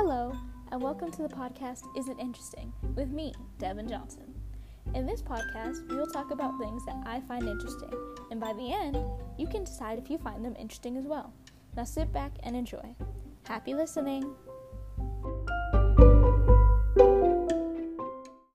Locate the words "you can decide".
9.38-9.98